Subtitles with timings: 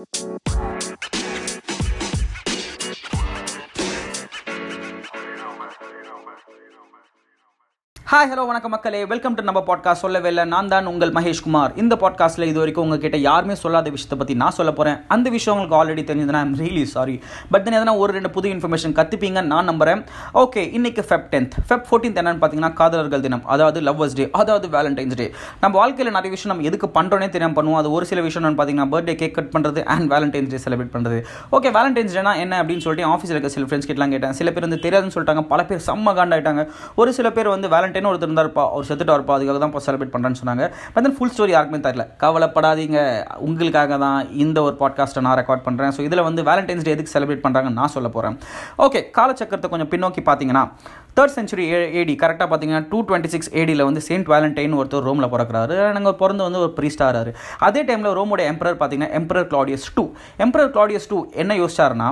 [0.00, 0.79] Música
[8.08, 9.00] hi hello வணக்கம் மக்களே.
[9.10, 13.18] Welcome to நம்ம பாட்காஸ்ட் சொல்லவே இல்லை நான் தான் உங்கள் மகேஷ்குமார் இந்த பாட்காஸ்ட்டில் இது வரைக்கும் உங்ககிட்ட
[13.26, 17.14] யாருமே சொல்லாத விஷயத்தை பற்றி நான் சொல்ல போகிறேன் அந்த விஷயம் உங்களுக்கு ஆல்ரெடி தெரிஞ்சதுன்னா I'm really sorry
[17.50, 20.00] but then எதனா ஒரு ரெண்டு புது இன்ஃபர்மேஷன் கற்றுப்பீங்க நான் நம்புறேன்.
[20.42, 23.44] ஓகே இன்னைக்கு ஃபெப் டென்த் ஃபெப் ஃபோர்டீன்த் என்னன்னு பார்த்தீங்கன்னா காதலர்கள் தினம்.
[23.54, 25.26] அதாவது லவ்வர்ஸ் டே அதாவது வேலண்டைன்ஸ் டே
[25.62, 27.80] நம்ம வாழ்க்கையில் நிறைய விஷயம் நம்ம எதுக்கு பண்ணுறோன்னே தெரியாமல் பண்ணுவோம்.
[27.82, 31.20] அது ஒரு சில விஷயம் பார்த்தீங்கன்னா பர்த்டே கேக் கட் பண்ணுறது அண்ட் வேலண்டைன்ஸ் டே செலிப்ரேட் பண்ணுறது
[31.58, 34.36] ஓகே வேலண்டைன்ஸ் டேனா என்ன அப்படின்னு சொல்லிட்டு ஆஃபீஸில் இருக்க சில ஃப்ரெண்ட்ஸ் கிட்டலாம் கேட்டேன்.
[34.40, 35.44] சில பேர் வந்து தெரியாதுன்னு சொல்லிட்டாங்க.
[35.54, 36.64] பல பேர் செம்ம காண்டாயிட்டாங்க.
[37.02, 40.40] ஒரு சில பேர் வந்து வேலண்டைன் ஒருத்தர் இருந்தார்ப்பா அவர் செத்துட்டு இருப்பா அதுக்காக தான் இப்போ செலிப்ரேட் பண்ணுறேன்னு
[40.40, 40.64] சொன்னாங்க.
[40.94, 42.04] பட் தென் ஃபுல் ஸ்டோரி யாருக்குமே தெரியல.
[42.22, 42.98] கவலைப்படாதீங்க.
[43.48, 47.44] உங்களுக்காக தான் இந்த ஒரு பாட்காஸ்ட்டை நான் ரெக்கார்ட் பண்ணுறேன் ஸோ இதில் வந்து வேலண்டைன்ஸ் டே எதுக்கு செலிப்ரேட்
[47.46, 48.36] பண்ணுறாங்கன்னு நான் சொல்ல போகிறேன்
[48.86, 50.64] ஓகே காலச்சக்கரத்தை கொஞ்சம் பின்னோக்கி பார்த்தீங்கன்னா
[51.18, 51.64] தேர்ட் சென்ச்சுரி
[52.00, 55.76] ஏடி கரெக்டாக பார்த்தீங்கன்னா டூ டுவெண்ட்டி சிக்ஸ் ஏடியில் வந்து செயின்ட் வேலண்டைன் ஒருத்தர் ரோமில் பிறக்கிறாரு.
[55.98, 57.32] நாங்கள் பிறந்து வந்து ஒரு ப்ரீஸ்டாராரு
[57.68, 60.04] அதே டைமில் ரோமோட எம்பரர் பார்த்தீங்கன்னா emperor Claudius two
[60.46, 62.10] emperor Claudius two என்ன யோசிச்சாருன்னா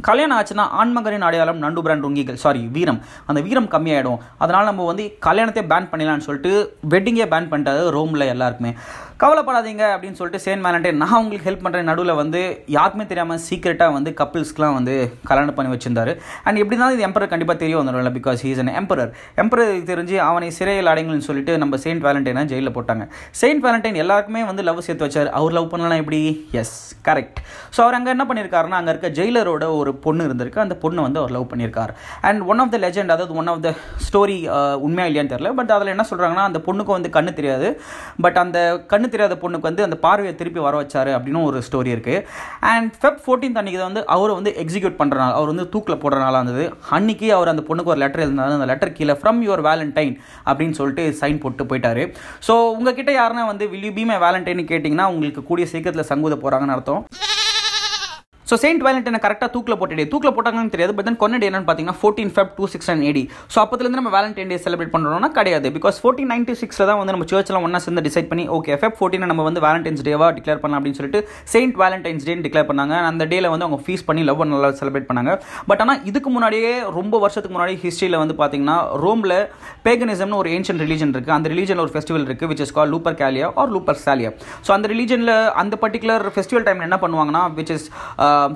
[0.00, 3.00] கல்யாணம் ஆச்சுன்னா ஆண்மகரின் அடையாளம் நண்டு பிராண்ட் ருங்கிகள் சாரி வீரம்.
[3.26, 4.18] அந்த வீரம் கம்மியாயிடும்.
[4.38, 8.74] அதனால் நம்ம வந்து கல்யாணத்தை பேன் பண்ணிடலான்னு சொல்லிட்டு வெட்டிங்கே பேன் பண்ணிட்டாரு ரோமில் எல்லாருக்குமே.
[9.22, 12.40] கவலைப்படாதீங்க அப்படின்னு சொல்லிட்டு சேன் வேலண்டைன் நான் உங்களுக்கு ஹெல்ப் பண்ணுறேன் நடுவில் வந்து
[12.76, 14.94] யாருக்குமே தெரியாமல் சீக்கிரட்டாக வந்து கப்பிள்ஸ்க்குலாம் வந்து
[15.28, 16.12] கல்யாணம் பண்ணி வச்சிருந்தாரு.
[16.46, 19.12] அண்ட் எப்படி தான் இது எம்பரர் கண்டிப்பாக தெரிய வந்துடும்ல because he's an emperor
[19.42, 23.06] emperor தெரிஞ்சு அவனை சிறையில் அடைங்கள்னு சொல்லிட்டு நம்ம செயின்ட் வேலண்டைனை ஜெயிலில் போட்டாங்க.
[23.42, 25.30] செயின்ட் வேலண்டைன் எல்லாருக்குமே வந்து லவ் சேர்த்து வச்சார்.
[25.40, 26.20] அவர் லவ் பண்ணலாம் எப்படி?
[26.62, 26.74] எஸ்
[27.08, 27.38] கரெக்ட்
[27.76, 30.62] ஸோ அவர் அங்கே என்ன பண்ணியிருக்காருன்னா அங்கே இருக்க ஜெயிலரோட ஒரு பொண்ணு இருந்திருக்கு.
[30.66, 31.94] அந்த பொண்ணை வந்து அவர் லவ் பண்ணியிருக்கார்
[32.30, 33.72] and one of the legend அதாவது ஒன் ஆஃப் த
[34.08, 34.38] ஸ்டோரி
[34.88, 35.52] உண்மையாக இல்லையான்னு தெரியல.
[35.60, 37.70] பட் அதில் என்ன சொல்கிறாங்கன்னா அந்த பொண்ணுக்கு வந்து கண்ணு தெரியாது.
[38.26, 38.58] பட் அந்த
[39.04, 42.22] கண்ணு தெரியாத பொண்ணுக்கு வந்து அந்த பார்வையை திருப்பி வர வச்சாரு அப்படின்னு ஒரு ஸ்டோரி இருக்குது
[42.72, 46.40] அண்ட் ஃபெப் ஃபோர்டீன் அன்றைக்கி வந்து அவரை வந்து எக்ஸிக்யூட் பண்ணுற நாள் அவர் வந்து தூக்கில் போடுற நாளாக
[46.42, 46.64] இருந்தது.
[46.96, 48.56] அன்றைக்கி அவர் அந்த பொண்ணுக்கு ஒரு லெட்டர் எழுதினாரு.
[48.58, 50.14] அந்த லெட்டர் கீழே ஃப்ரம் யுவர் வேலண்டைன்
[50.48, 52.04] அப்படின்னு சொல்லிட்டு சைன் போட்டு போயிட்டாரு.
[52.48, 56.76] ஸோ உங்ககிட்ட யாருன்னா வந்து will you be my valentine கேட்டிங்கன்னா உங்களுக்கு கூடிய சீக்கிரத்தில் சங்கூத போகிறாங்கன்னு
[56.78, 57.02] அர்த்தம்.
[58.50, 62.32] ஸோ செயின்ட் வேலண்டைனை கரெக்டாக தூக்கில் போட்டுடே தூக்கில் போட்டாங்கன்னு தெரியாது பட் தென் கொன்னடி என்னன்னு பார்த்தீங்கன்னா fourteen
[62.34, 65.66] Feb two six and AD so அப்போதுலேருந்து நம்ம வேலண்டைன் டே செலிப்ரேட் பண்ணுறோம்னா கிடையாது.
[65.76, 69.28] பிகாஸ் ஃபோர்டீன் நைன்டி சிக்ஸில் தான் வந்து நம்ம சர்ச்செலாம் ஒன்றா சேர்ந்து டிசைட் பண்ணி ஓகே ஃபெப் ஃபோர்டீனை
[69.32, 71.20] நம்ம வந்து வேலண்டைன்ஸ் டேவாக டிக்ளேர் பண்ணலாம் அப்படின்னு சொல்லிட்டு
[71.54, 72.94] செயின்ட் வேலண்டைன்ஸ் டேன்னு டிக்ளேர் பண்ணாங்க.
[73.10, 75.32] அந்த டேல வந்து அவங்க ஃபீஸ் பண்ணி லவ் நல்லா செலிப்ரேட் பண்ணாங்க.
[75.70, 79.36] பட் ஆனால் இதுக்கு முன்னாடியே ரொம்ப வருஷத்துக்கு முன்னாடி ஹிஸ்ட்ரியில் வந்து பார்த்தீங்கன்னா ரோமில்
[79.88, 83.72] பேகனிசம்னு ஒரு ஏன்ஷியன் ரிலீஜன் இருக்குது அந்த ரிலீஜனில் ஒரு ஃபெஸ்டிவல் இருக்குது which is call Lupercalia or
[84.04, 84.32] Lupercalia
[84.66, 87.88] so அந்த ரிலீஜனில் அந்த பர்டிகுலர் ஃபெஸ்டிவல் டைமில் என்ன பண்ணுவாங்கன்னா which is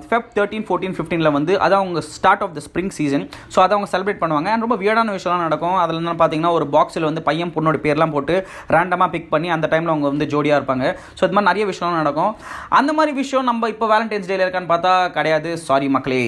[0.09, 3.25] Feb thirteen fourteen ஃபிஃப்டீனில் வந்து அதான் அவங்க start of the spring season
[3.55, 4.49] so அதை அவங்க செலிப்ரேட் பண்ணுவாங்க.
[4.55, 5.77] அண்ட் ரொம்ப வியர்டான விஷயம்லாம் நடக்கும்.
[5.85, 8.37] அதில் என்ன பார்த்தீங்கன்னா ஒரு பாக்ஸில் வந்து பையன் பொண்ணோட பேர்லாம் போட்டு
[8.77, 10.87] ரேண்டமாக பிக் பண்ணி அந்த டைமில் அவங்க வந்து ஜோடியாக இருப்பாங்க.
[11.19, 12.33] ஸோ இது மாதிரி நிறைய விஷயம்லாம் நடக்கும்.
[12.81, 15.53] அந்த மாதிரி விஷயம் நம்ம இப்போ வேலண்டைன்ஸ் டேல இருக்கான்னு பார்த்தா கிடையாது.
[15.69, 16.23] சாரி மக்களே.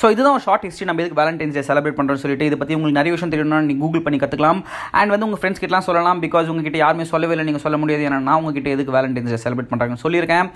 [0.00, 3.12] ஸோ இதுதான் ஷார்ட் ஹிஸ்ட்ரி நம்ம எதுக்கு வேலண்டைன்ஸ் டே செலிப்ரேட் பண்ணுறோம்னு சொல்லிட்டு இதை பற்றி உங்களுக்கு நிறைய
[3.14, 4.60] விஷயம் தெரியணும்னா நீங்கள் கூகுள் பண்ணி கற்றுக்கலாம்
[4.98, 6.22] அண்ட் வந்து உங்கள் ஃப்ரெண்ட்ஸ் கிட்டலாம் சொல்லலாம்.
[6.22, 7.44] பிகாஸ் உங்ககிட்ட யாருமே சொல்லவே இல்லை.
[7.48, 8.04] நீங்கள் சொல்ல முடியாது.
[8.08, 10.48] ஏன்னா நான் உங்ககிட்ட எதுக்கு வேலண்டைன்ஸ் டே செலிப்ரேட் பண்ணுறாங்கன்னு சொல்லியிருக்கேன்.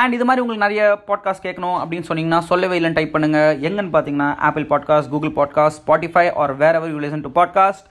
[0.00, 4.28] அண்ட் இது மாதிரி உங்களுக்கு நிறைய பாட்காஸ்ட் கேட்கணும் அப்படின்னு சொன்னீங்கன்னா சொல்லவே இல்லைன்னு டைப் பண்ணுங்கள் எங்கன்னு பார்த்தீங்கன்னா
[4.48, 7.86] Apple podcast Google podcast Spotify or wherever you listen to podcast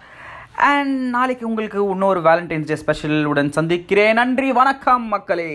[0.71, 4.13] and நாளைக்கு உங்களுக்கு இன்னொரு வேலண்டைன்ஸ் டே ஸ்பெஷல் உடன் சந்திக்கிறேன்.
[4.13, 4.51] நன்றி.
[4.51, 5.51] வணக்கம் மக்களே.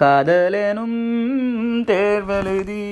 [0.00, 0.98] காதலனும்
[1.92, 2.82] தேர்வெழுதி.